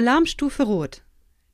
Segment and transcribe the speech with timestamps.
[0.00, 1.02] Alarmstufe Rot.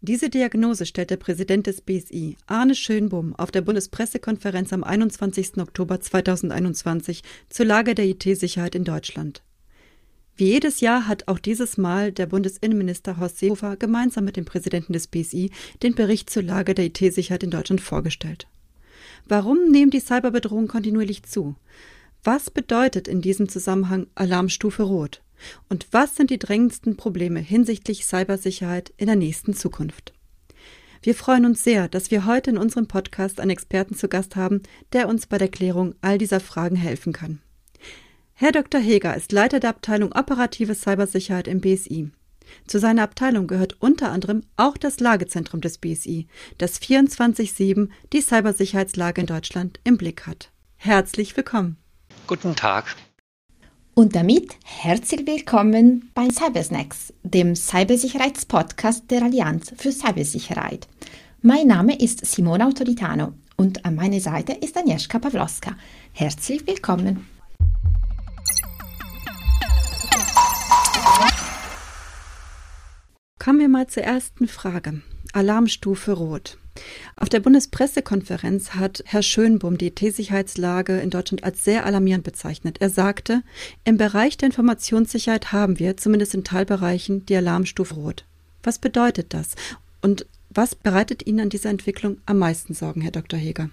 [0.03, 5.59] Diese Diagnose stellt der Präsident des BSI, Arne Schönbohm, auf der Bundespressekonferenz am 21.
[5.59, 9.43] Oktober 2021 zur Lage der IT-Sicherheit in Deutschland.
[10.37, 14.93] Wie jedes Jahr hat auch dieses Mal der Bundesinnenminister Horst Seehofer gemeinsam mit dem Präsidenten
[14.93, 15.51] des BSI
[15.83, 18.47] den Bericht zur Lage der IT-Sicherheit in Deutschland vorgestellt.
[19.27, 21.57] Warum nehmen die Cyberbedrohungen kontinuierlich zu?
[22.23, 25.21] Was bedeutet in diesem Zusammenhang Alarmstufe Rot?
[25.69, 30.13] Und was sind die drängendsten Probleme hinsichtlich Cybersicherheit in der nächsten Zukunft?
[31.03, 34.63] Wir freuen uns sehr, dass wir heute in unserem Podcast einen Experten zu Gast haben,
[34.93, 37.41] der uns bei der Klärung all dieser Fragen helfen kann.
[38.35, 38.81] Herr Dr.
[38.81, 42.11] Heger ist Leiter der Abteilung Operative Cybersicherheit im BSI.
[42.67, 46.27] Zu seiner Abteilung gehört unter anderem auch das Lagezentrum des BSI,
[46.59, 50.51] das 24-7 die Cybersicherheitslage in Deutschland im Blick hat.
[50.77, 51.77] Herzlich willkommen.
[52.27, 52.97] Guten Tag.
[53.99, 60.87] Und damit herzlich willkommen bei Cybersnacks, dem Cybersicherheitspodcast der Allianz für Cybersicherheit.
[61.41, 65.77] Mein Name ist Simona Autoritano und an meiner Seite ist Agnieszka Pawlowska.
[66.13, 67.27] Herzlich willkommen.
[73.39, 75.01] Kommen wir mal zur ersten Frage.
[75.33, 76.59] Alarmstufe Rot.
[77.17, 82.79] Auf der Bundespressekonferenz hat Herr Schönbohm die T-Sicherheitslage in Deutschland als sehr alarmierend bezeichnet.
[82.81, 83.43] Er sagte,
[83.85, 88.25] im Bereich der Informationssicherheit haben wir, zumindest in Teilbereichen, die Alarmstufe Rot.
[88.63, 89.55] Was bedeutet das?
[90.03, 93.39] Und was bereitet Ihnen an dieser Entwicklung am meisten Sorgen, Herr Dr.
[93.39, 93.71] Heger?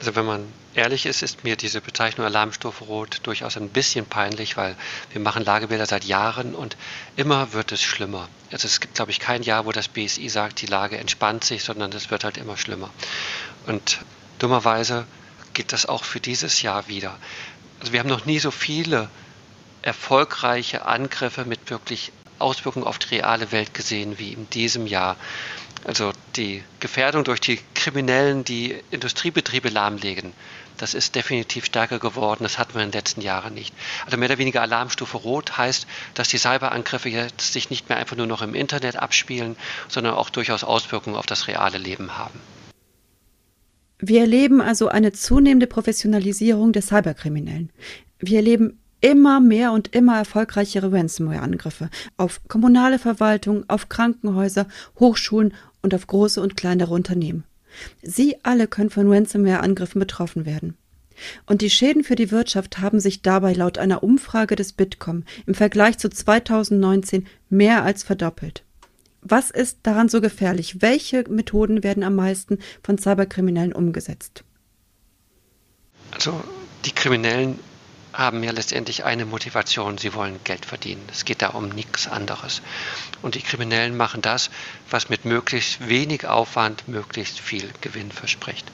[0.00, 4.56] Also wenn man ehrlich ist, ist mir diese Bezeichnung Alarmstufe Rot durchaus ein bisschen peinlich,
[4.56, 4.76] weil
[5.12, 6.76] wir machen Lagebilder seit Jahren und
[7.16, 8.28] immer wird es schlimmer.
[8.52, 11.64] Also es gibt, glaube ich, kein Jahr, wo das BSI sagt, die Lage entspannt sich,
[11.64, 12.90] sondern es wird halt immer schlimmer.
[13.66, 13.98] Und
[14.38, 15.06] dummerweise
[15.52, 17.18] gilt das auch für dieses Jahr wieder.
[17.80, 19.10] Also wir haben noch nie so viele
[19.82, 25.16] erfolgreiche Angriffe mit wirklich Auswirkungen auf die reale Welt gesehen wie in diesem Jahr.
[25.84, 30.32] Also die Gefährdung durch die Kriminellen, die Industriebetriebe lahmlegen,
[30.78, 32.44] das ist definitiv stärker geworden.
[32.44, 33.74] Das hatten wir in den letzten Jahren nicht.
[34.04, 38.16] Also mehr oder weniger Alarmstufe Rot heißt, dass die Cyberangriffe jetzt sich nicht mehr einfach
[38.16, 39.56] nur noch im Internet abspielen,
[39.88, 42.40] sondern auch durchaus Auswirkungen auf das reale Leben haben.
[43.98, 47.72] Wir erleben also eine zunehmende Professionalisierung der Cyberkriminellen.
[48.20, 54.66] Wir erleben immer mehr und immer erfolgreichere Ransomware-Angriffe auf kommunale Verwaltung, auf Krankenhäuser,
[54.98, 57.44] Hochschulen und auf große und kleinere Unternehmen.
[58.02, 60.76] Sie alle können von Ransomware-Angriffen betroffen werden.
[61.46, 65.54] Und die Schäden für die Wirtschaft haben sich dabei laut einer Umfrage des Bitkom im
[65.54, 68.62] Vergleich zu 2019 mehr als verdoppelt.
[69.20, 70.80] Was ist daran so gefährlich?
[70.80, 74.44] Welche Methoden werden am meisten von Cyberkriminellen umgesetzt?
[76.12, 76.40] Also
[76.84, 77.58] die Kriminellen
[78.18, 81.06] haben ja letztendlich eine Motivation, sie wollen Geld verdienen.
[81.10, 82.62] Es geht da um nichts anderes.
[83.22, 84.50] Und die Kriminellen machen das,
[84.90, 88.66] was mit möglichst wenig Aufwand möglichst viel Gewinn verspricht.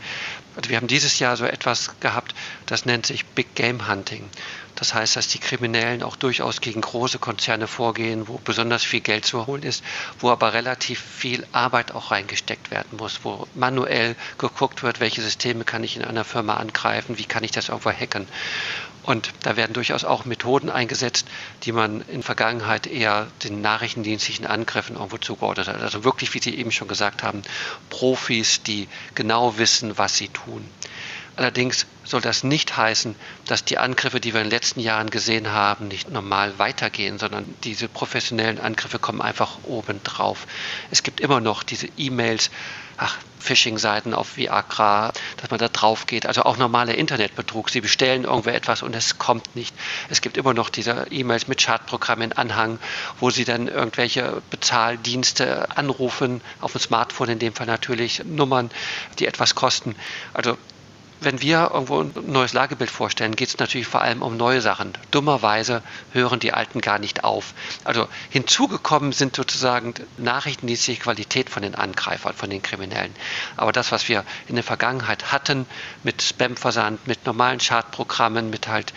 [0.57, 2.35] Also wir haben dieses Jahr so etwas gehabt,
[2.65, 4.31] das nennt sich Big Game Hunting.
[4.77, 9.25] Das heißt, dass die Kriminellen auch durchaus gegen große Konzerne vorgehen, wo besonders viel Geld
[9.25, 9.85] zu holen ist,
[10.21, 15.65] wo aber relativ viel Arbeit auch reingesteckt werden muss, wo manuell geguckt wird, welche Systeme
[15.65, 18.27] kann ich in einer Firma angreifen, wie kann ich das irgendwo hacken.
[19.05, 21.27] Und da werden durchaus auch Methoden eingesetzt,
[21.65, 25.81] die man in Vergangenheit eher den nachrichtendienstlichen Angriffen irgendwo zugeordnet hat.
[25.81, 27.43] Also wirklich, wie Sie eben schon gesagt haben,
[27.91, 30.67] Profis, die genau wissen, was sie tun.
[31.37, 35.51] Allerdings soll das nicht heißen, dass die Angriffe, die wir in den letzten Jahren gesehen
[35.51, 40.47] haben, nicht normal weitergehen, sondern diese professionellen Angriffe kommen einfach oben drauf.
[40.91, 42.51] Es gibt immer noch diese E-Mails,
[42.99, 46.25] ach, Phishing-Seiten auf Viagra, dass man da drauf geht.
[46.25, 47.69] Also auch normaler Internetbetrug.
[47.69, 49.75] Sie bestellen irgendwo etwas und es kommt nicht.
[50.09, 52.79] Es gibt immer noch diese E-Mails mit Schadprogrammen in Anhang,
[53.21, 58.71] wo Sie dann irgendwelche Bezahldienste anrufen, auf dem Smartphone in dem Fall natürlich, Nummern,
[59.19, 59.95] die etwas kosten.
[60.33, 60.57] Also
[61.21, 64.93] wenn wir irgendwo ein neues Lagebild vorstellen, geht es natürlich vor allem um neue Sachen.
[65.11, 67.55] Dummerweise hören die alten gar nicht auf.
[67.85, 73.15] Also hinzugekommen sind sozusagen nachrichtendienstliche Qualität von den Angreifern, von den Kriminellen.
[73.57, 75.67] Aber das, was wir in der Vergangenheit hatten,
[76.03, 78.93] mit Spam-Versand, mit normalen Schadprogrammen, mit halt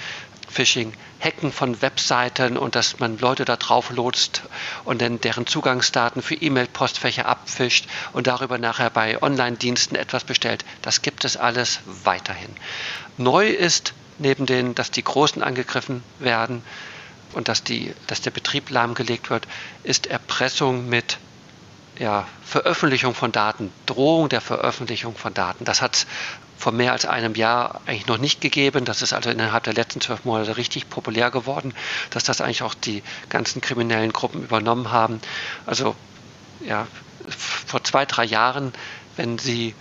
[0.47, 4.43] Phishing, Hacken von Webseiten und dass man Leute da drauf lotst
[4.85, 10.63] und dann deren Zugangsdaten für E-Mail-Postfächer abfischt und darüber nachher bei Online-Diensten etwas bestellt.
[10.81, 12.55] Das gibt es alles weiterhin.
[13.17, 16.63] Neu ist neben den, dass die Großen angegriffen werden
[17.33, 19.47] und dass, die, dass der Betrieb lahmgelegt wird,
[19.83, 21.17] ist Erpressung mit
[21.99, 25.65] ja, Veröffentlichung von Daten, Drohung der Veröffentlichung von Daten.
[25.65, 26.05] Das hat
[26.57, 28.85] vor mehr als einem Jahr eigentlich noch nicht gegeben.
[28.85, 31.73] Das ist also innerhalb der letzten zwölf Monate richtig populär geworden,
[32.09, 35.21] dass das eigentlich auch die ganzen kriminellen Gruppen übernommen haben.
[35.65, 35.95] Also
[36.61, 36.87] ja,
[37.29, 38.73] vor zwei, drei Jahren,
[39.15, 39.75] wenn sie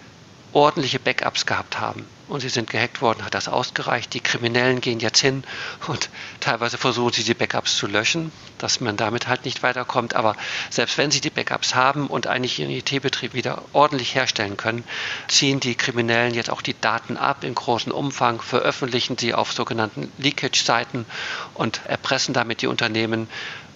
[0.52, 4.12] ordentliche Backups gehabt haben und sie sind gehackt worden, hat das ausgereicht.
[4.14, 5.44] Die Kriminellen gehen jetzt hin
[5.86, 10.14] und teilweise versuchen sie die Backups zu löschen, dass man damit halt nicht weiterkommt.
[10.14, 10.36] Aber
[10.70, 14.84] selbst wenn sie die Backups haben und eigentlich ihren IT-Betrieb wieder ordentlich herstellen können,
[15.28, 20.12] ziehen die Kriminellen jetzt auch die Daten ab in großem Umfang, veröffentlichen sie auf sogenannten
[20.18, 21.06] Leakage-Seiten
[21.54, 23.28] und erpressen damit die Unternehmen,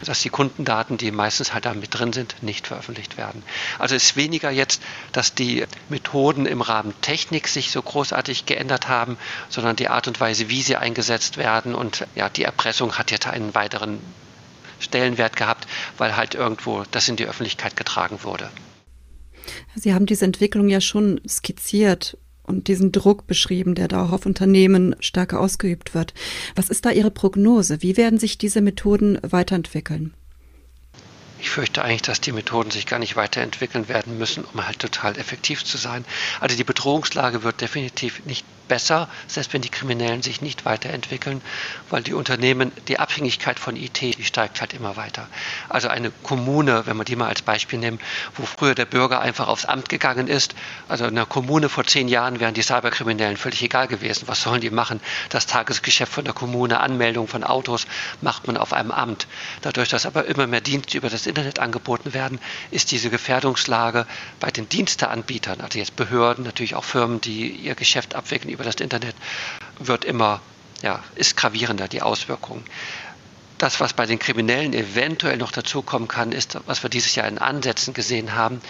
[0.05, 3.43] dass die Kundendaten, die meistens halt da mit drin sind, nicht veröffentlicht werden.
[3.79, 4.83] Also es ist weniger jetzt,
[5.13, 9.19] dass die Methoden im Rahmen Technik sich so großartig geändert haben,
[9.49, 11.75] sondern die Art und Weise, wie sie eingesetzt werden.
[11.75, 14.01] Und ja, die Erpressung hat jetzt einen weiteren
[14.79, 15.67] Stellenwert gehabt,
[15.99, 18.51] weil halt irgendwo das in die Öffentlichkeit getragen wurde.
[19.75, 22.17] Sie haben diese Entwicklung ja schon skizziert
[22.51, 26.13] und diesen Druck beschrieben, der da auch auf Unternehmen stärker ausgeübt wird.
[26.55, 27.83] Was ist da Ihre Prognose?
[27.83, 30.13] Wie werden sich diese Methoden weiterentwickeln?
[31.41, 35.17] Ich fürchte eigentlich, dass die Methoden sich gar nicht weiterentwickeln werden müssen, um halt total
[35.17, 36.05] effektiv zu sein.
[36.39, 41.43] Also die Bedrohungslage wird definitiv nicht besser, selbst wenn die Kriminellen sich nicht weiterentwickeln,
[41.91, 45.27] weil die Unternehmen, die Abhängigkeit von IT, die steigt halt immer weiter.
[45.69, 48.01] Also eine Kommune, wenn man die mal als Beispiel nimmt,
[48.37, 50.55] wo früher der Bürger einfach aufs Amt gegangen ist,
[50.89, 54.29] also in einer Kommune vor zehn Jahren wären die Cyberkriminellen völlig egal gewesen.
[54.29, 55.01] Was sollen die machen?
[55.31, 57.89] Das Tagesgeschäft von der Kommune, Anmeldung von Autos
[58.21, 59.27] macht man auf einem Amt.
[59.63, 62.39] Dadurch, dass aber immer mehr Dienste über das Internet angeboten werden,
[62.71, 64.07] ist diese Gefährdungslage
[64.39, 68.77] bei den Diensteanbietern, also jetzt Behörden, natürlich auch Firmen, die ihr Geschäft abwickeln über das
[68.77, 69.17] Internet
[69.79, 70.43] wird immer,
[70.83, 72.63] ja, ist gravierender, die Auswirkungen.
[73.57, 77.39] Das, was bei den Kriminellen eventuell noch dazukommen kann, ist, was wir dieses Jahr in
[77.39, 78.61] Ansätzen gesehen haben,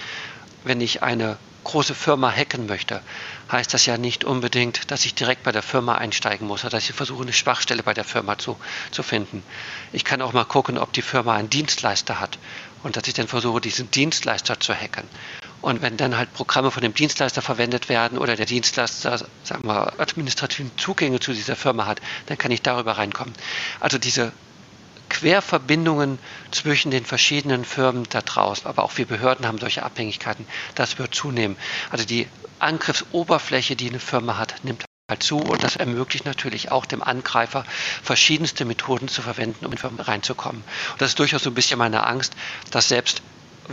[0.63, 3.03] wenn ich eine große Firma hacken möchte,
[3.51, 6.89] heißt das ja nicht unbedingt, dass ich direkt bei der Firma einsteigen muss oder dass
[6.89, 8.57] ich versuche, eine Schwachstelle bei der Firma zu,
[8.93, 9.43] zu finden.
[9.93, 12.39] Ich kann auch mal gucken, ob die Firma einen Dienstleister hat
[12.85, 15.05] und dass ich dann versuche, diesen Dienstleister zu hacken.
[15.63, 20.01] Und wenn dann halt Programme von dem Dienstleister verwendet werden oder der Dienstleister, sagen wir,
[20.01, 23.35] administrativen Zugänge zu dieser Firma hat, dann kann ich darüber reinkommen.
[23.79, 24.33] Also diese
[25.11, 26.19] Querverbindungen
[26.51, 30.47] zwischen den verschiedenen Firmen da draußen, aber auch wir Behörden haben solche Abhängigkeiten,
[30.77, 31.57] das wird zunehmen.
[31.91, 32.27] Also die
[32.59, 37.65] Angriffsoberfläche, die eine Firma hat, nimmt halt zu und das ermöglicht natürlich auch dem Angreifer
[38.03, 40.63] verschiedenste Methoden zu verwenden, um in Firmen reinzukommen.
[40.93, 42.35] Und das ist durchaus so ein bisschen meine Angst,
[42.71, 43.21] dass selbst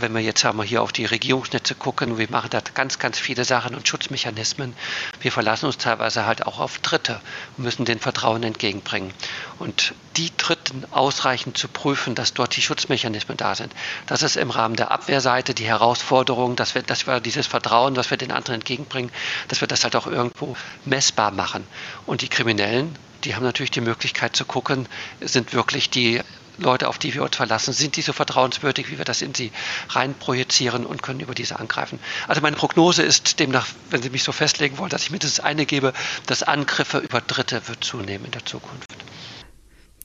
[0.00, 3.44] wenn wir jetzt wir hier auf die Regierungsnetze gucken, wir machen da ganz, ganz viele
[3.44, 4.74] Sachen und Schutzmechanismen.
[5.20, 7.20] Wir verlassen uns teilweise halt auch auf Dritte
[7.56, 9.12] und müssen den Vertrauen entgegenbringen.
[9.58, 13.72] Und die Dritten ausreichend zu prüfen, dass dort die Schutzmechanismen da sind.
[14.06, 18.10] Das ist im Rahmen der Abwehrseite die Herausforderung, dass wir, dass wir dieses Vertrauen, was
[18.10, 19.10] wir den anderen entgegenbringen,
[19.48, 21.64] dass wir das halt auch irgendwo messbar machen.
[22.06, 24.86] Und die Kriminellen, die haben natürlich die Möglichkeit zu gucken,
[25.20, 26.20] sind wirklich die
[26.58, 29.52] Leute, auf die wir uns verlassen, sind die so vertrauenswürdig, wie wir das in sie
[29.90, 31.98] reinprojizieren und können über diese angreifen.
[32.26, 35.40] Also meine Prognose ist demnach, wenn Sie mich so festlegen wollen, dass ich mir das
[35.40, 35.92] eine gebe,
[36.26, 38.86] dass Angriffe über Dritte wird zunehmen in der Zukunft.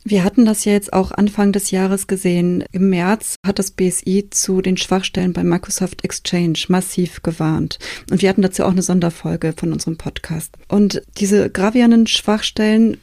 [0.06, 2.66] Wir hatten das ja jetzt auch Anfang des Jahres gesehen.
[2.74, 7.80] Im März hat das BSI zu den Schwachstellen bei Microsoft Exchange massiv gewarnt.
[8.12, 10.58] Und wir hatten dazu auch eine Sonderfolge von unserem Podcast.
[10.68, 12.98] Und diese gravierenden Schwachstellen,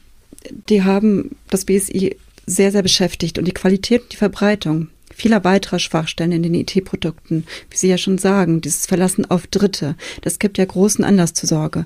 [0.69, 5.79] die haben das BSI sehr, sehr beschäftigt und die Qualität und die Verbreitung vieler weiterer
[5.79, 10.57] Schwachstellen in den IT-Produkten, wie Sie ja schon sagen, dieses Verlassen auf Dritte, das gibt
[10.57, 11.85] ja großen Anlass zur Sorge.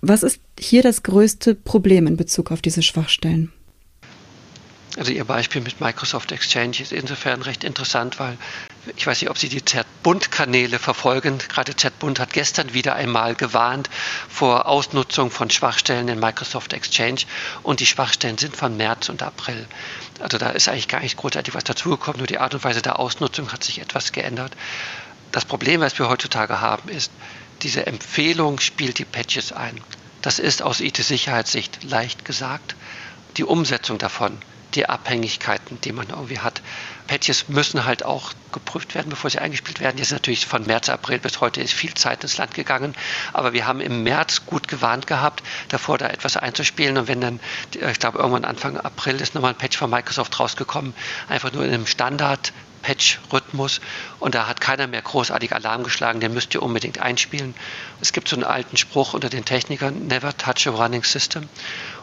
[0.00, 3.52] Was ist hier das größte Problem in Bezug auf diese Schwachstellen?
[4.96, 8.36] Also Ihr Beispiel mit Microsoft Exchange ist insofern recht interessant, weil
[8.96, 11.38] ich weiß nicht, ob Sie die Z-Bund-Kanäle verfolgen.
[11.38, 13.88] Gerade Z-Bund hat gestern wieder einmal gewarnt
[14.28, 17.20] vor Ausnutzung von Schwachstellen in Microsoft Exchange
[17.62, 19.68] und die Schwachstellen sind von März und April.
[20.18, 22.98] Also da ist eigentlich gar nicht großartig was dazugekommen, nur die Art und Weise der
[22.98, 24.52] Ausnutzung hat sich etwas geändert.
[25.30, 27.12] Das Problem, was wir heutzutage haben, ist,
[27.62, 29.80] diese Empfehlung spielt die Patches ein.
[30.22, 32.74] Das ist aus IT-Sicherheitssicht leicht gesagt.
[33.36, 34.38] Die Umsetzung davon
[34.74, 36.62] die Abhängigkeiten, die man irgendwie hat.
[37.06, 39.98] Patches müssen halt auch geprüft werden, bevor sie eingespielt werden.
[39.98, 42.94] Jetzt natürlich von März, April bis heute ist viel Zeit ins Land gegangen,
[43.32, 47.40] aber wir haben im März gut gewarnt gehabt, davor da etwas einzuspielen und wenn dann,
[47.72, 50.94] ich glaube irgendwann Anfang April ist nochmal ein Patch von Microsoft rausgekommen,
[51.28, 52.52] einfach nur in einem Standard
[52.82, 53.80] Patch-Rhythmus
[54.18, 57.54] und da hat keiner mehr großartig Alarm geschlagen, den müsst ihr unbedingt einspielen.
[58.00, 61.48] Es gibt so einen alten Spruch unter den Technikern, never touch a running system.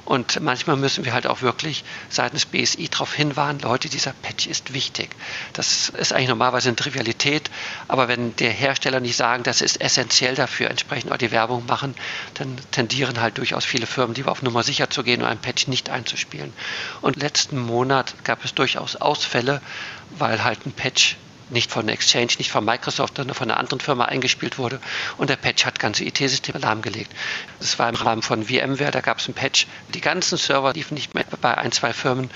[0.10, 4.74] Und manchmal müssen wir halt auch wirklich seitens BSI darauf hinweisen, Leute, dieser Patch ist
[4.74, 5.12] wichtig.
[5.54, 7.52] Das ist eigentlich normalerweise eine Trivialität,
[7.88, 11.94] aber wenn der Hersteller nicht sagen, das ist essentiell dafür, entsprechend auch die Werbung machen,
[12.34, 15.68] dann tendieren halt durchaus viele Firmen lieber auf Nummer sicher zu gehen und einen Patch
[15.68, 16.54] nicht einzuspielen.
[17.02, 19.62] Und letzten Monat gab es durchaus Ausfälle,
[20.12, 21.18] weil halt ein Patch
[21.50, 24.80] nicht von Exchange, nicht von Microsoft, sondern von einer anderen Firma eingespielt wurde.
[25.18, 27.12] Und der Patch hat ganze IT-Systeme lahmgelegt.
[27.60, 29.68] Das war im Rahmen von VMware, da gab es einen Patch.
[29.94, 32.30] Die ganzen Server liefen nicht mehr bei ein, zwei Firmen.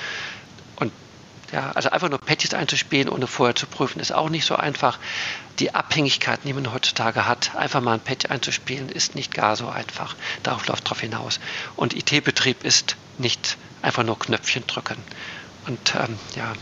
[0.77, 0.91] Und
[1.51, 4.97] ja, also einfach nur Patches einzuspielen, ohne vorher zu prüfen, ist auch nicht so einfach.
[5.59, 9.67] Die Abhängigkeiten, die man heutzutage hat, einfach mal ein Patch einzuspielen, ist nicht gar so
[9.69, 10.15] einfach.
[10.41, 11.39] Darauf läuft drauf hinaus.
[11.75, 14.97] Und IT-Betrieb ist nicht einfach nur Knöpfchen drücken.
[15.67, 16.53] Und ähm, ja,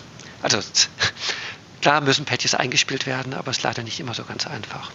[0.41, 0.59] also
[1.81, 4.91] klar müssen Patches eingespielt werden, aber es ist leider nicht immer so ganz einfach.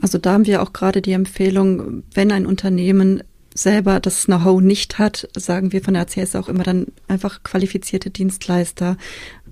[0.00, 3.22] Also da haben wir auch gerade die Empfehlung, wenn ein Unternehmen
[3.54, 8.10] selber das Know-how nicht hat, sagen wir von der ACS auch immer dann einfach qualifizierte
[8.10, 8.96] Dienstleister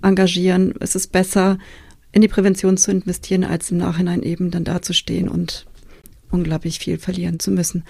[0.03, 0.75] engagieren.
[0.81, 1.59] Es ist besser,
[2.11, 5.67] in die Prävention zu investieren, als im Nachhinein eben dann dazustehen und
[6.33, 7.85] unglaublich viel verlieren zu müssen.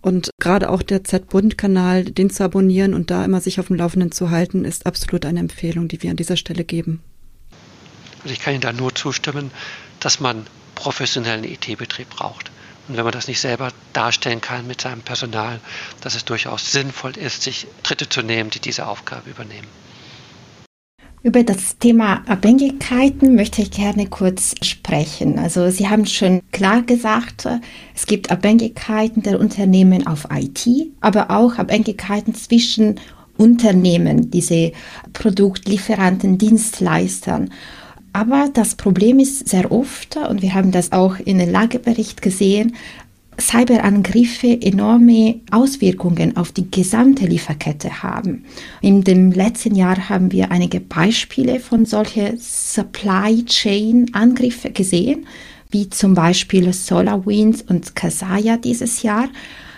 [0.00, 4.12] Und gerade auch der Z-Bund-Kanal, den zu abonnieren und da immer sich auf dem Laufenden
[4.12, 7.02] zu halten, ist absolut eine Empfehlung, die wir an dieser Stelle geben.
[8.22, 9.50] Also ich kann Ihnen da nur zustimmen,
[9.98, 12.50] dass man professionellen IT-Betrieb braucht.
[12.88, 15.60] Und wenn man das nicht selber darstellen kann mit seinem Personal,
[16.00, 19.68] dass es durchaus sinnvoll ist, sich Dritte zu nehmen, die diese Aufgabe übernehmen.
[21.22, 25.38] Über das Thema Abhängigkeiten möchte ich gerne kurz sprechen.
[25.38, 27.46] Also Sie haben schon klar gesagt,
[27.94, 30.66] es gibt Abhängigkeiten der Unternehmen auf IT,
[31.02, 32.98] aber auch Abhängigkeiten zwischen
[33.36, 34.72] Unternehmen, diese
[35.12, 37.50] Produktlieferanten, Dienstleistern.
[38.14, 42.74] Aber das Problem ist sehr oft, und wir haben das auch in dem Lagebericht gesehen,
[43.40, 48.44] Cyberangriffe enorme Auswirkungen auf die gesamte Lieferkette haben.
[48.82, 55.26] In dem letzten Jahr haben wir einige Beispiele von solchen Supply Chain Angriffen gesehen,
[55.70, 59.28] wie zum Beispiel SolarWinds und Kasaya dieses Jahr.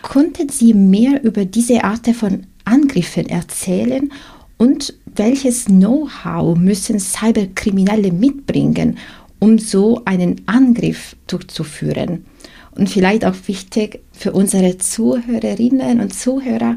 [0.03, 4.13] Konnten Sie mehr über diese Art von Angriffen erzählen
[4.59, 8.99] und welches Know-how müssen Cyberkriminelle mitbringen,
[9.39, 12.25] um so einen Angriff durchzuführen?
[12.75, 16.77] Und vielleicht auch wichtig für unsere Zuhörerinnen und Zuhörer,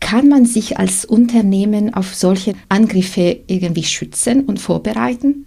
[0.00, 5.46] kann man sich als Unternehmen auf solche Angriffe irgendwie schützen und vorbereiten?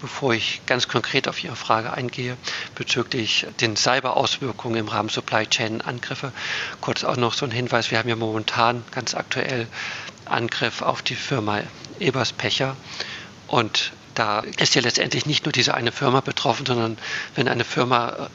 [0.00, 2.36] Bevor ich ganz konkret auf Ihre Frage eingehe
[2.74, 6.32] bezüglich den Cyber-Auswirkungen im Rahmen Supply Chain-Angriffe,
[6.80, 7.92] kurz auch noch so ein Hinweis.
[7.92, 9.68] Wir haben ja momentan ganz aktuell
[10.24, 11.60] Angriff auf die Firma
[12.00, 12.76] Eberspecher
[13.46, 16.98] und da ist ja letztendlich nicht nur diese eine Firma betroffen, sondern
[17.34, 18.28] wenn eine Firma äh,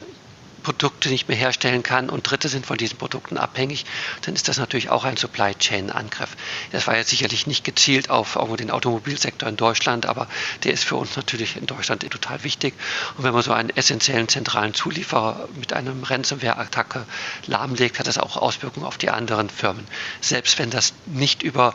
[0.62, 3.86] Produkte nicht mehr herstellen kann und Dritte sind von diesen Produkten abhängig,
[4.22, 6.36] dann ist das natürlich auch ein Supply Chain Angriff.
[6.72, 10.28] Das war jetzt sicherlich nicht gezielt auf den Automobilsektor in Deutschland, aber
[10.64, 12.74] der ist für uns natürlich in Deutschland total wichtig.
[13.16, 17.06] Und wenn man so einen essentiellen zentralen Zulieferer mit einem Ransomware-Attacke
[17.46, 19.86] lahmlegt, hat das auch Auswirkungen auf die anderen Firmen.
[20.20, 21.74] Selbst wenn das nicht über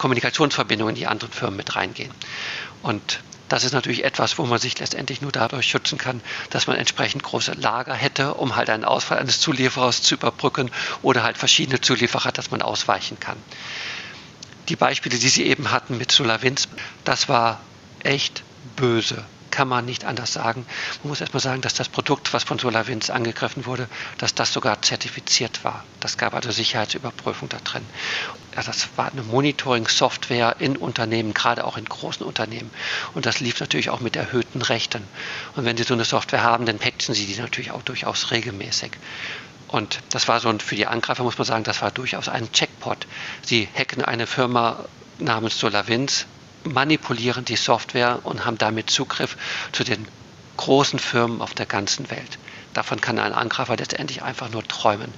[0.00, 2.10] Kommunikationsverbindungen in die anderen Firmen mit reingehen.
[2.82, 6.76] Und das ist natürlich etwas, wo man sich letztendlich nur dadurch schützen kann, dass man
[6.76, 10.70] entsprechend große Lager hätte, um halt einen Ausfall eines Zulieferers zu überbrücken
[11.02, 13.36] oder halt verschiedene Zulieferer, dass man ausweichen kann.
[14.70, 16.68] Die Beispiele, die Sie eben hatten mit SolarWinds,
[17.04, 17.60] das war
[18.02, 18.42] echt
[18.76, 20.66] böse kann man nicht anders sagen.
[21.02, 23.88] Man muss erstmal sagen, dass das Produkt, was von SolarWinds angegriffen wurde,
[24.18, 25.84] dass das sogar zertifiziert war.
[26.00, 27.84] Das gab also Sicherheitsüberprüfung da drin.
[28.56, 32.70] Ja, das war eine Monitoring-Software in Unternehmen, gerade auch in großen Unternehmen.
[33.14, 35.02] Und das lief natürlich auch mit erhöhten Rechten.
[35.56, 38.92] Und wenn Sie so eine Software haben, dann patchen Sie die natürlich auch durchaus regelmäßig.
[39.68, 43.06] Und das war so, für die Angreifer muss man sagen, das war durchaus ein Checkpot.
[43.42, 44.84] Sie hacken eine Firma
[45.18, 46.26] namens SolarWinds,
[46.64, 49.36] manipulieren die Software und haben damit Zugriff
[49.72, 50.06] zu den
[50.56, 52.38] großen Firmen auf der ganzen Welt.
[52.74, 55.12] Davon kann ein Angreifer letztendlich einfach nur träumen.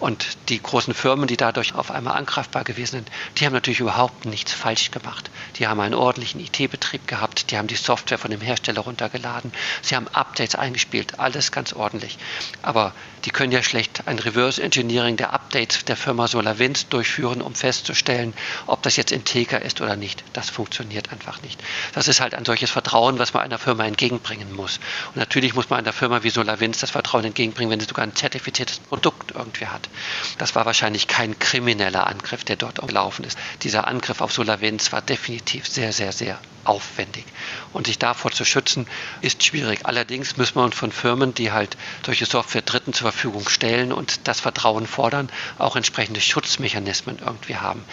[0.00, 4.24] Und die großen Firmen, die dadurch auf einmal angreifbar gewesen sind, die haben natürlich überhaupt
[4.24, 5.30] nichts falsch gemacht.
[5.56, 9.96] Die haben einen ordentlichen IT-Betrieb gehabt, die haben die Software von dem Hersteller runtergeladen, sie
[9.96, 12.18] haben Updates eingespielt, alles ganz ordentlich.
[12.62, 12.92] Aber
[13.24, 18.34] die können ja schlecht ein Reverse Engineering der Updates der Firma SolarWinds durchführen, um festzustellen,
[18.66, 20.22] ob das jetzt integer ist oder nicht.
[20.34, 21.62] Das funktioniert einfach nicht.
[21.94, 24.78] Das ist halt ein solches Vertrauen, was man einer Firma entgegenbringen muss.
[25.08, 28.14] Und natürlich muss man einer Firma wie SolarWinds das Vertrauen entgegenbringen, wenn sie sogar ein
[28.14, 29.88] zertifiziertes Produkt irgendwie hat.
[30.38, 33.36] Das war wahrscheinlich kein krimineller Angriff, der dort gelaufen ist.
[33.62, 37.24] Dieser Angriff auf SolarWinds war definitiv sehr, sehr, sehr aufwendig.
[37.72, 38.86] Und sich davor zu schützen,
[39.22, 39.80] ist schwierig.
[39.86, 44.28] Allerdings müssen wir uns von Firmen, die halt solche Software Dritten zur Verfügung stellen und
[44.28, 47.84] das Vertrauen fordern, auch entsprechende Schutzmechanismen irgendwie haben.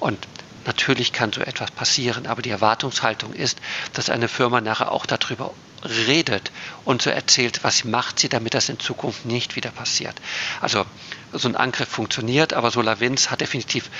[0.00, 0.18] Und
[0.66, 3.58] Natürlich kann so etwas passieren, aber die Erwartungshaltung ist,
[3.94, 5.54] dass eine Firma nachher auch darüber
[5.84, 6.50] redet
[6.84, 10.14] und so erzählt, was macht sie, damit das in Zukunft nicht wieder passiert.
[10.60, 10.84] Also
[11.32, 13.90] so ein Angriff funktioniert, aber SolarWinds hat definitiv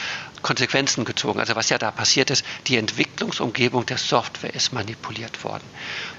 [0.42, 1.40] Konsequenzen gezogen.
[1.40, 5.64] Also was ja da passiert ist, die Entwicklungsumgebung der Software ist manipuliert worden.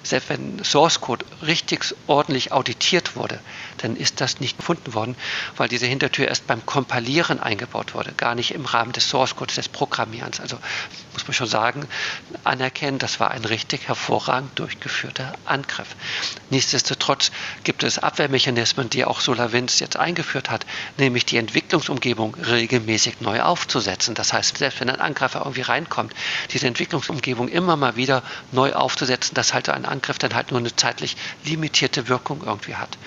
[0.03, 3.39] Selbst wenn Source Code richtig ordentlich auditiert wurde,
[3.77, 5.15] dann ist das nicht gefunden worden,
[5.57, 9.55] weil diese Hintertür erst beim Kompilieren eingebaut wurde, gar nicht im Rahmen des Source Codes,
[9.55, 10.39] des Programmierens.
[10.39, 10.57] Also
[11.13, 11.87] muss man schon sagen,
[12.43, 15.95] anerkennen, das war ein richtig hervorragend durchgeführter Angriff.
[16.49, 17.31] Nichtsdestotrotz
[17.63, 20.65] gibt es Abwehrmechanismen, die auch SolarWinds jetzt eingeführt hat,
[20.97, 24.15] nämlich die Entwicklungsumgebung regelmäßig neu aufzusetzen.
[24.15, 26.13] Das heißt, selbst wenn ein Angreifer irgendwie reinkommt,
[26.51, 30.75] diese Entwicklungsumgebung immer mal wieder neu aufzusetzen, dass halt ein Angriff dann halt nur eine
[30.75, 31.15] zeitlich
[31.45, 32.97] limitierte Wirkung irgendwie hat.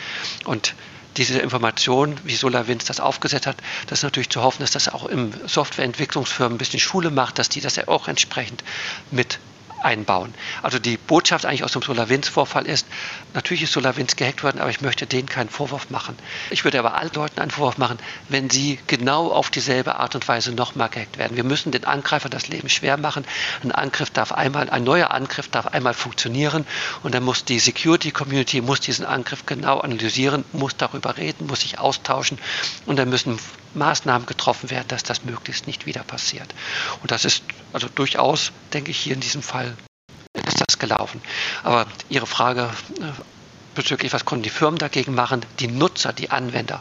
[0.44, 0.74] Und
[1.16, 3.56] diese Information, wie SolarWinds das aufgesetzt hat,
[3.86, 7.48] das ist natürlich zu hoffen, dass das auch im Softwareentwicklungsfirmen ein bisschen Schule macht, dass
[7.48, 8.64] die das ja auch entsprechend
[9.10, 9.38] mit
[9.84, 10.34] einbauen.
[10.62, 12.86] Also die Botschaft eigentlich aus dem SolarWinds-Vorfall ist,
[13.34, 16.16] natürlich ist SolarWinds gehackt worden, aber ich möchte denen keinen Vorwurf machen.
[16.50, 17.98] Ich würde aber allen Leuten einen Vorwurf machen,
[18.28, 21.36] wenn sie genau auf dieselbe Art und Weise nochmal gehackt werden.
[21.36, 23.24] Wir müssen den Angreifer das Leben schwer machen.
[23.62, 26.66] Ein Angriff darf einmal, ein neuer Angriff darf einmal funktionieren
[27.02, 31.78] und dann muss die Security-Community muss diesen Angriff genau analysieren, muss darüber reden, muss sich
[31.78, 32.38] austauschen
[32.86, 33.38] und dann müssen
[33.74, 36.54] Maßnahmen getroffen werden, dass das möglichst nicht wieder passiert.
[37.00, 39.71] Und das ist also durchaus, denke ich, hier in diesem Fall
[40.82, 41.22] gelaufen.
[41.62, 42.68] Aber Ihre Frage
[43.00, 43.04] äh,
[43.74, 45.40] bezüglich, was konnten die Firmen dagegen machen?
[45.60, 46.80] Die Nutzer, die Anwender,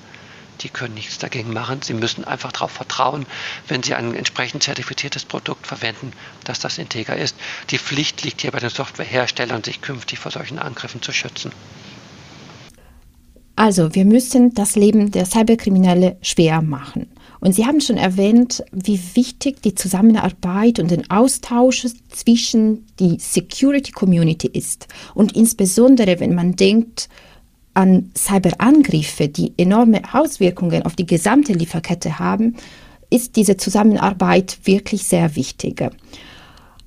[0.62, 1.82] die können nichts dagegen machen.
[1.82, 3.26] Sie müssen einfach darauf vertrauen,
[3.68, 6.12] wenn sie ein entsprechend zertifiziertes Produkt verwenden,
[6.44, 7.36] dass das integer ist.
[7.70, 11.52] Die Pflicht liegt hier bei den Softwareherstellern, sich künftig vor solchen Angriffen zu schützen.
[13.56, 17.08] Also, wir müssen das Leben der Cyberkriminelle schwer machen.
[17.42, 23.92] Und Sie haben schon erwähnt, wie wichtig die Zusammenarbeit und den Austausch zwischen die Security
[23.92, 24.88] Community ist.
[25.16, 27.10] Und insbesondere, wenn man denkt
[27.74, 32.56] an Cyberangriffe, die enorme Auswirkungen auf die gesamte Lieferkette haben,
[33.10, 35.84] ist diese Zusammenarbeit wirklich sehr wichtig.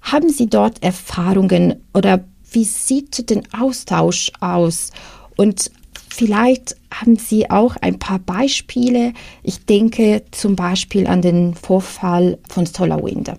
[0.02, 4.92] Haben Sie dort Erfahrungen oder wie sieht der Austausch aus?
[5.36, 5.72] Und
[6.16, 9.14] Vielleicht haben Sie auch ein paar Beispiele.
[9.42, 13.32] Ich denke zum Beispiel an den Vorfall von SolarWind.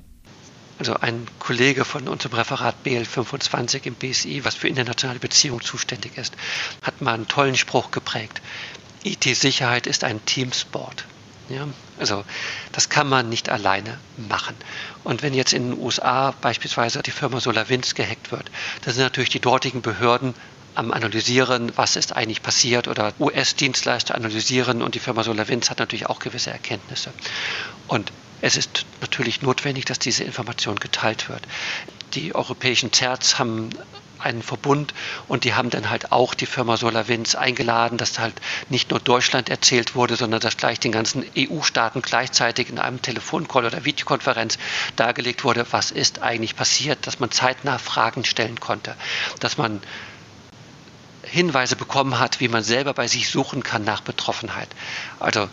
[0.77, 6.35] Also ein Kollege von unserem Referat BL25 im BSI, was für internationale Beziehungen zuständig ist,
[6.81, 8.41] hat mal einen tollen Spruch geprägt.
[9.05, 11.05] IT-Sicherheit ist ein Teamsport.
[11.47, 12.25] Ja, also
[12.73, 14.55] das kann man nicht alleine machen.
[15.05, 19.29] Und wenn jetzt in den USA beispielsweise die Firma SolarWinds gehackt wird, dann sind natürlich
[19.29, 20.33] die dortigen Behörden
[20.75, 26.07] am Analysieren, was ist eigentlich passiert oder US-Dienstleister analysieren und die Firma SolarWinds hat natürlich
[26.07, 27.13] auch gewisse Erkenntnisse.
[27.88, 28.11] Und
[28.41, 31.41] es ist natürlich notwendig, dass diese Information geteilt wird.
[32.13, 33.69] Die europäischen CERTs haben
[34.19, 34.93] einen Verbund
[35.27, 38.33] und die haben dann halt auch die Firma SolarWinds eingeladen, dass halt
[38.69, 43.65] nicht nur Deutschland erzählt wurde, sondern dass gleich den ganzen EU-Staaten gleichzeitig in einem Telefoncall
[43.65, 44.57] oder Videokonferenz
[44.95, 48.95] dargelegt wurde, was ist eigentlich passiert, dass man zeitnah Fragen stellen konnte,
[49.39, 49.81] dass man
[51.25, 54.69] Hinweise bekommen hat, wie man selber bei sich suchen kann nach Betroffenheit.
[55.19, 55.49] Also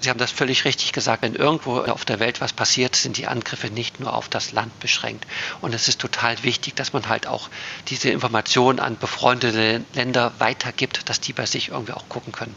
[0.00, 1.22] Sie haben das völlig richtig gesagt.
[1.22, 4.78] Wenn irgendwo auf der Welt was passiert, sind die Angriffe nicht nur auf das Land
[4.78, 5.26] beschränkt.
[5.60, 7.50] Und es ist total wichtig, dass man halt auch
[7.88, 12.54] diese Informationen an befreundete Länder weitergibt, dass die bei sich irgendwie auch gucken können.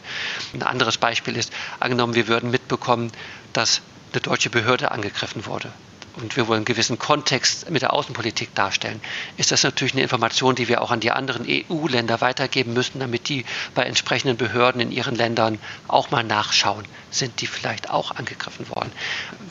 [0.53, 3.11] Ein anderes Beispiel ist, angenommen, wir würden mitbekommen,
[3.53, 3.81] dass
[4.11, 5.73] eine deutsche Behörde angegriffen wurde
[6.15, 9.01] und wir wollen einen gewissen Kontext mit der Außenpolitik darstellen,
[9.37, 13.29] ist das natürlich eine Information, die wir auch an die anderen EU-Länder weitergeben müssen, damit
[13.29, 13.45] die
[13.75, 18.91] bei entsprechenden Behörden in ihren Ländern auch mal nachschauen, sind die vielleicht auch angegriffen worden.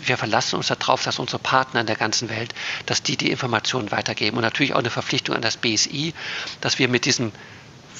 [0.04, 2.54] Wir verlassen uns darauf, dass unsere Partner in der ganzen Welt,
[2.86, 6.14] dass die die Informationen weitergeben und natürlich auch eine Verpflichtung an das BSI,
[6.60, 7.32] dass wir mit diesen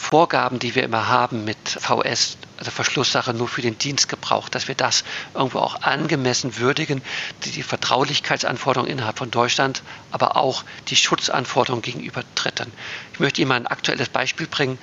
[0.00, 4.74] Vorgaben, die wir immer haben mit VS, also Verschlusssache nur für den Dienstgebrauch, dass wir
[4.74, 7.02] das irgendwo auch angemessen würdigen,
[7.44, 12.72] die, die Vertraulichkeitsanforderungen innerhalb von Deutschland, aber auch die Schutzanforderungen gegenüber Dritten.
[13.12, 14.78] Ich möchte Ihnen mal ein aktuelles Beispiel bringen.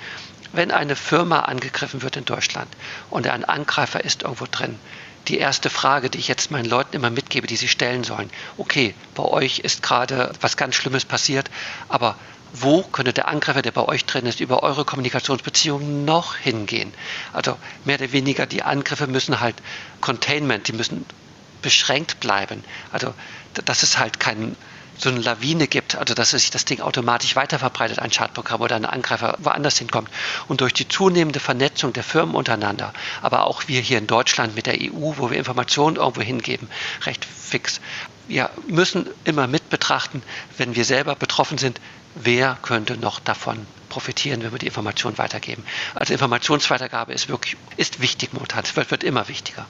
[0.52, 2.68] Wenn eine Firma angegriffen wird in Deutschland
[3.10, 4.78] und ein Angreifer ist irgendwo drin,
[5.26, 8.30] die erste Frage, die ich jetzt meinen Leuten immer mitgebe, die sie stellen sollen.
[8.56, 11.50] Okay, bei euch ist gerade was ganz Schlimmes passiert,
[11.88, 12.16] aber
[12.52, 16.92] wo könnte der Angreifer, der bei euch drin ist, über eure Kommunikationsbeziehungen noch hingehen?
[17.32, 19.56] Also mehr oder weniger die Angriffe müssen halt
[20.00, 21.04] Containment, die müssen
[21.62, 22.64] beschränkt bleiben.
[22.92, 23.14] Also
[23.64, 24.56] dass es halt kein
[24.98, 28.84] so eine Lawine gibt, also dass sich das Ding automatisch weiterverbreitet, ein Schadprogramm oder ein
[28.84, 30.10] Angreifer woanders hinkommt.
[30.48, 34.66] Und durch die zunehmende Vernetzung der Firmen untereinander, aber auch wir hier in Deutschland mit
[34.66, 36.68] der EU, wo wir Informationen irgendwo hingeben,
[37.06, 37.80] recht fix.
[38.26, 40.22] Wir müssen immer mit betrachten,
[40.56, 41.80] wenn wir selber betroffen sind,
[42.14, 45.62] wer könnte noch davon profitieren, wenn wir die Information weitergeben.
[45.94, 48.62] Also Informationsweitergabe ist wirklich ist wichtig momentan.
[48.64, 49.66] Es wird, wird immer wichtiger.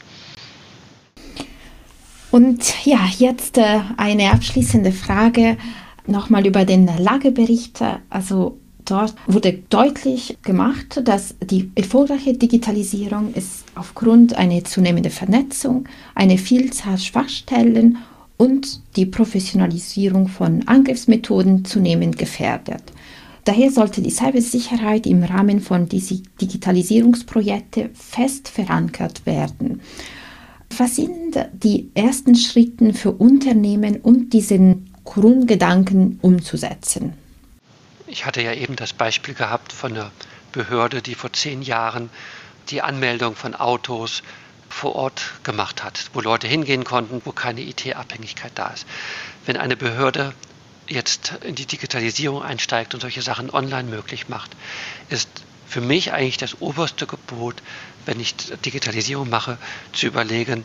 [2.30, 5.56] Und ja, jetzt äh, eine abschließende Frage
[6.06, 7.82] nochmal über den Lagebericht.
[8.10, 16.38] Also dort wurde deutlich gemacht, dass die erfolgreiche Digitalisierung ist aufgrund einer zunehmenden Vernetzung, eine
[16.38, 17.98] Vielzahl Schwachstellen
[18.38, 22.82] und die Professionalisierung von Angriffsmethoden zunehmend gefährdet.
[23.44, 29.82] Daher sollte die Cybersicherheit im Rahmen von Digitalisierungsprojekten fest verankert werden.
[30.76, 37.12] Was sind die ersten Schritte für Unternehmen, um diesen Grundgedanken umzusetzen?
[38.06, 40.12] Ich hatte ja eben das Beispiel gehabt von einer
[40.52, 42.10] Behörde, die vor zehn Jahren
[42.70, 44.22] die Anmeldung von Autos
[44.68, 48.86] vor Ort gemacht hat, wo Leute hingehen konnten, wo keine IT-Abhängigkeit da ist.
[49.46, 50.34] Wenn eine Behörde
[50.88, 54.50] jetzt in die Digitalisierung einsteigt und solche Sachen online möglich macht,
[55.10, 55.28] ist
[55.66, 57.56] für mich eigentlich das oberste Gebot,
[58.06, 59.58] wenn ich Digitalisierung mache,
[59.92, 60.64] zu überlegen,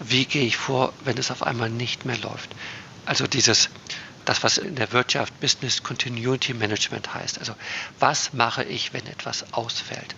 [0.00, 2.50] wie gehe ich vor, wenn es auf einmal nicht mehr läuft.
[3.04, 3.68] Also dieses,
[4.24, 7.38] das, was in der Wirtschaft Business Continuity Management heißt.
[7.38, 7.54] Also
[7.98, 10.14] was mache ich, wenn etwas ausfällt?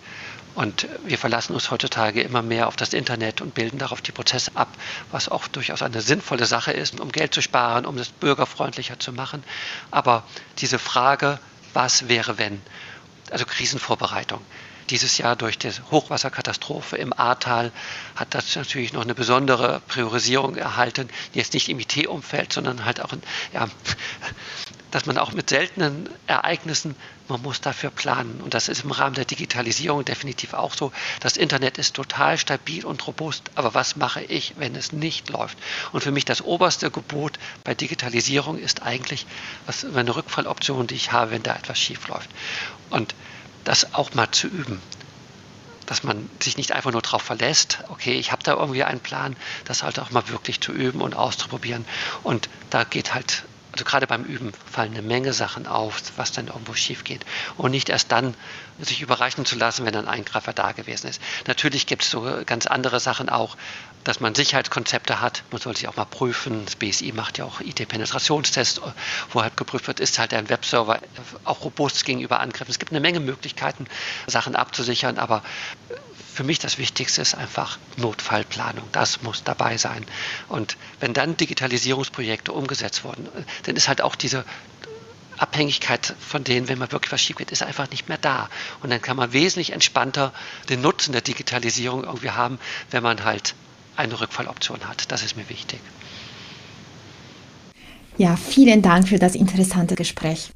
[0.55, 4.51] Und wir verlassen uns heutzutage immer mehr auf das Internet und bilden darauf die Prozesse
[4.55, 4.69] ab,
[5.11, 9.13] was auch durchaus eine sinnvolle Sache ist, um Geld zu sparen, um es bürgerfreundlicher zu
[9.13, 9.43] machen.
[9.89, 10.23] Aber
[10.59, 11.39] diese Frage,
[11.73, 12.61] was wäre wenn?
[13.31, 14.41] Also Krisenvorbereitung.
[14.89, 17.71] Dieses Jahr durch die Hochwasserkatastrophe im Ahrtal
[18.15, 21.09] hat das natürlich noch eine besondere Priorisierung erhalten.
[21.33, 23.21] Jetzt nicht im IT-Umfeld, sondern halt auch in,
[23.53, 23.67] ja,
[24.93, 26.95] dass man auch mit seltenen Ereignissen,
[27.27, 28.41] man muss dafür planen.
[28.41, 30.91] Und das ist im Rahmen der Digitalisierung definitiv auch so.
[31.19, 33.49] Das Internet ist total stabil und robust.
[33.55, 35.57] Aber was mache ich, wenn es nicht läuft?
[35.93, 39.25] Und für mich das oberste Gebot bei Digitalisierung ist eigentlich
[39.65, 42.29] was, eine Rückfalloption, die ich habe, wenn da etwas schief läuft.
[42.91, 43.15] Und
[43.63, 44.79] das auch mal zu üben
[45.85, 49.35] dass man sich nicht einfach nur darauf verlässt, okay, ich habe da irgendwie einen Plan,
[49.65, 51.83] das halt auch mal wirklich zu üben und auszuprobieren.
[52.23, 56.47] Und da geht halt also gerade beim Üben fallen eine Menge Sachen auf, was dann
[56.47, 57.25] irgendwo schief geht.
[57.57, 58.35] Und nicht erst dann
[58.79, 61.19] sich überraschen zu lassen, wenn ein Eingreifer da gewesen ist.
[61.47, 63.57] Natürlich gibt es so ganz andere Sachen auch,
[64.03, 65.43] dass man Sicherheitskonzepte hat.
[65.49, 66.65] Man soll sich auch mal prüfen.
[66.65, 68.79] Das BSI macht ja auch IT-Penetrationstests,
[69.31, 70.99] wo halt geprüft wird, ist halt ein Webserver
[71.43, 72.69] auch robust gegenüber Angriffen.
[72.69, 73.87] Es gibt eine Menge Möglichkeiten,
[74.27, 75.41] Sachen abzusichern, aber
[76.33, 78.87] für mich das Wichtigste ist einfach Notfallplanung.
[78.91, 80.03] Das muss dabei sein.
[80.49, 83.27] Und wenn dann Digitalisierungsprojekte umgesetzt wurden,
[83.63, 84.43] dann ist halt auch diese
[85.37, 88.49] Abhängigkeit von denen, wenn man wirklich was schief geht, ist einfach nicht mehr da.
[88.81, 90.33] Und dann kann man wesentlich entspannter
[90.69, 93.53] den Nutzen der Digitalisierung irgendwie haben, wenn man halt
[93.95, 95.11] eine Rückfalloption hat.
[95.11, 95.79] Das ist mir wichtig.
[98.17, 100.51] Ja, vielen Dank für das interessante Gespräch.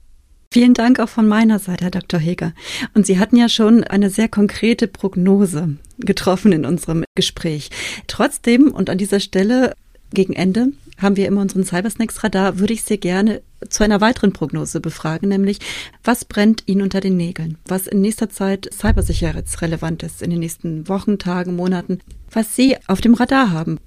[0.49, 2.19] Vielen Dank auch von meiner Seite, Herr Dr.
[2.19, 2.53] Heger.
[2.93, 7.69] Und Sie hatten ja schon eine sehr konkrete Prognose getroffen in unserem Gespräch.
[8.07, 9.73] Trotzdem und an dieser Stelle
[10.13, 14.33] gegen Ende haben wir immer unseren Cybersnacks Radar, würde ich Sie gerne zu einer weiteren
[14.33, 15.59] Prognose befragen, nämlich
[16.03, 17.57] was brennt Ihnen unter den Nägeln?
[17.65, 21.99] Was in nächster Zeit cybersicherheitsrelevant ist, in den nächsten Wochen, Tagen, Monaten,
[22.31, 23.79] was Sie auf dem Radar haben?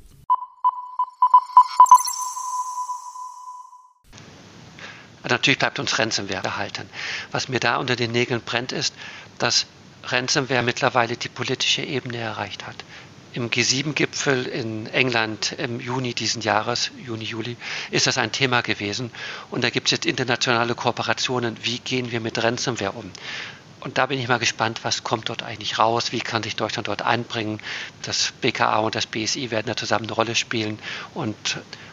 [5.28, 6.88] Natürlich bleibt uns Ransomware erhalten.
[7.30, 8.94] Was mir da unter den Nägeln brennt, ist,
[9.38, 9.66] dass
[10.04, 12.76] Ransomware mittlerweile die politische Ebene erreicht hat.
[13.32, 17.56] Im G7-Gipfel in England im Juni diesen Jahres, Juni, Juli,
[17.92, 19.12] ist das ein Thema gewesen.
[19.50, 21.56] Und da gibt es jetzt internationale Kooperationen.
[21.62, 23.12] Wie gehen wir mit Ransomware um?
[23.80, 26.88] Und da bin ich mal gespannt, was kommt dort eigentlich raus, wie kann sich Deutschland
[26.88, 27.60] dort einbringen.
[28.02, 30.78] Das BKA und das BSI werden da zusammen eine Rolle spielen
[31.14, 31.36] und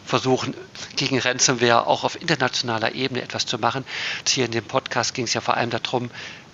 [0.07, 0.55] versuchen,
[0.95, 3.85] gegen Ransomware auch auf internationaler Ebene etwas zu machen.
[4.27, 6.09] Hier in dem Podcast ging es ja vor allem darum,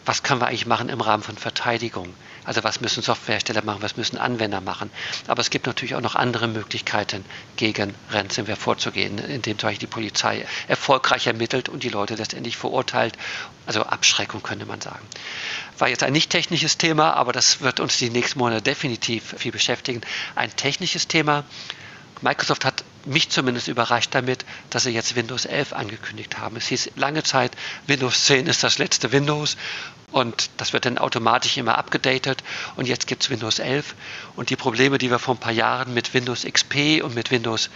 [0.06, 2.14] was können wir eigentlich machen im Rahmen von Verteidigung?
[2.44, 4.90] Also was müssen Softwarehersteller machen, was müssen Anwender machen?
[5.28, 7.24] Aber es gibt natürlich auch noch andere Möglichkeiten,
[7.56, 13.16] gegen Ransomware vorzugehen, indem zum Beispiel die Polizei erfolgreich ermittelt und die Leute letztendlich verurteilt.
[13.66, 15.06] Also Abschreckung könnte man sagen.
[15.78, 19.54] War jetzt ein nicht technisches Thema, aber das wird uns die nächsten Monate definitiv viel
[19.54, 20.02] beschäftigen.
[20.36, 21.46] Ein technisches Thema.
[22.22, 26.56] Microsoft hat mich zumindest überrascht damit, dass sie jetzt Windows 11 angekündigt haben.
[26.56, 27.52] Es hieß lange Zeit,
[27.88, 29.58] Windows 10 ist das letzte Windows
[30.12, 32.44] und das wird dann automatisch immer abgedatet
[32.76, 33.96] und jetzt gibt es Windows 11
[34.36, 37.70] und die Probleme, die wir vor ein paar Jahren mit Windows XP und mit Windows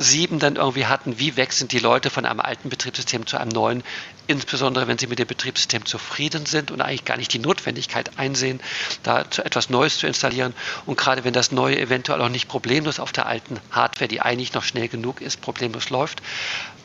[0.00, 3.82] 7 dann irgendwie hatten, wie wechseln die Leute von einem alten Betriebssystem zu einem neuen,
[4.26, 8.60] insbesondere wenn sie mit dem Betriebssystem zufrieden sind und eigentlich gar nicht die Notwendigkeit einsehen,
[9.02, 10.54] da etwas Neues zu installieren.
[10.86, 14.54] Und gerade wenn das Neue eventuell auch nicht problemlos auf der alten Hardware, die eigentlich
[14.54, 16.22] noch schnell genug ist, problemlos läuft.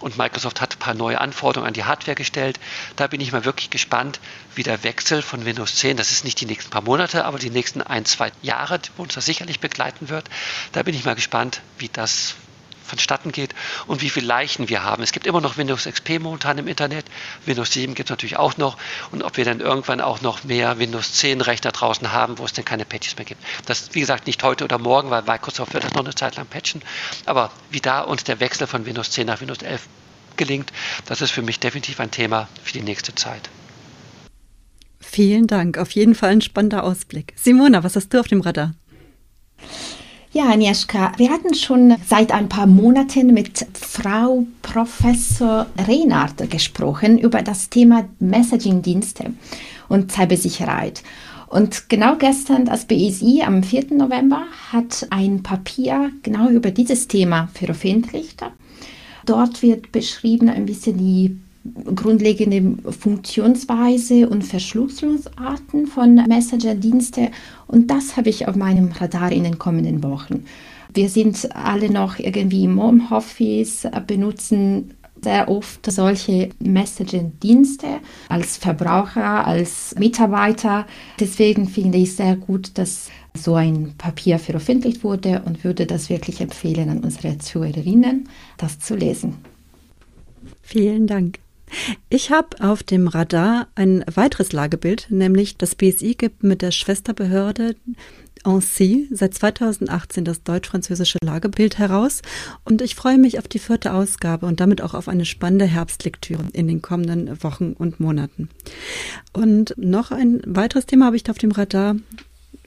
[0.01, 2.59] Und Microsoft hat ein paar neue Anforderungen an die Hardware gestellt.
[2.97, 4.19] Da bin ich mal wirklich gespannt,
[4.55, 7.49] wie der Wechsel von Windows 10, das ist nicht die nächsten paar Monate, aber die
[7.49, 10.25] nächsten ein, zwei Jahre, wo uns das sicherlich begleiten wird.
[10.73, 12.35] Da bin ich mal gespannt, wie das
[12.85, 13.55] vonstatten geht
[13.87, 15.03] und wie viele Leichen wir haben.
[15.03, 17.05] Es gibt immer noch Windows XP momentan im Internet.
[17.45, 18.77] Windows 7 gibt es natürlich auch noch.
[19.11, 22.53] Und ob wir dann irgendwann auch noch mehr Windows 10 Rechner draußen haben, wo es
[22.53, 23.43] dann keine Patches mehr gibt.
[23.65, 26.47] Das, wie gesagt, nicht heute oder morgen, weil Microsoft wird das noch eine Zeit lang
[26.47, 26.81] patchen.
[27.25, 29.87] Aber wie da uns der Wechsel von Windows 10 nach Windows 11
[30.37, 30.71] gelingt,
[31.05, 33.49] das ist für mich definitiv ein Thema für die nächste Zeit.
[34.99, 35.77] Vielen Dank.
[35.77, 37.33] Auf jeden Fall ein spannender Ausblick.
[37.37, 38.73] Simona, was hast du auf dem Radar?
[40.35, 47.41] Ja, Agnieszka, wir hatten schon seit ein paar Monaten mit Frau Professor Rehnart gesprochen über
[47.41, 49.31] das Thema Messaging-Dienste
[49.87, 51.03] und Cybersicherheit.
[51.47, 53.93] Und genau gestern, das BSI am 4.
[53.93, 54.43] November,
[54.73, 58.43] hat ein Papier genau über dieses Thema veröffentlicht.
[59.25, 61.37] Dort wird beschrieben ein bisschen die
[61.95, 67.31] grundlegende Funktionsweise und Verschlüsselungsarten von Messenger-Dienste
[67.67, 70.45] und das habe ich auf meinem Radar in den kommenden Wochen.
[70.93, 77.87] Wir sind alle noch irgendwie im Homeoffice, benutzen sehr oft solche Messaging-Dienste
[78.29, 80.85] als Verbraucher, als Mitarbeiter.
[81.19, 86.41] Deswegen finde ich sehr gut, dass so ein Papier veröffentlicht wurde und würde das wirklich
[86.41, 89.35] empfehlen an unsere Zuhörerinnen, das zu lesen.
[90.61, 91.39] Vielen Dank.
[92.09, 97.75] Ich habe auf dem Radar ein weiteres Lagebild, nämlich das BSI gibt mit der Schwesterbehörde
[98.45, 102.21] ANSI seit 2018 das deutsch-französische Lagebild heraus
[102.63, 106.43] und ich freue mich auf die vierte Ausgabe und damit auch auf eine spannende Herbstlektüre
[106.53, 108.49] in den kommenden Wochen und Monaten.
[109.33, 111.95] Und noch ein weiteres Thema habe ich auf dem Radar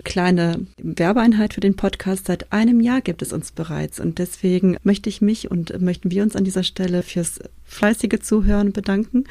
[0.04, 2.26] kleine Werbeeinheit für den Podcast.
[2.26, 6.22] Seit einem Jahr gibt es uns bereits und deswegen möchte ich mich und möchten wir
[6.22, 9.24] uns an dieser Stelle fürs fleißige Zuhören bedanken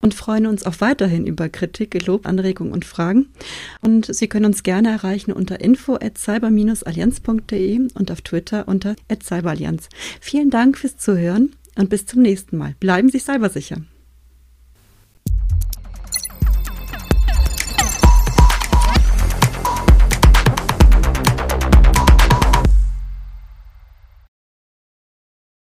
[0.00, 3.28] und freuen uns auch weiterhin über Kritik, Lob, Anregungen und Fragen.
[3.80, 9.22] Und Sie können uns gerne erreichen unter info at cyber-allianz.de und auf Twitter unter at
[9.22, 9.88] cyberallianz.
[10.20, 12.74] Vielen Dank fürs Zuhören und bis zum nächsten Mal.
[12.80, 13.78] Bleiben Sie cybersicher.